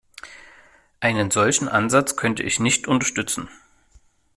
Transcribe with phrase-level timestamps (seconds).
[0.99, 3.49] Einen solchen Ansatz könnte ich nicht unterstützen.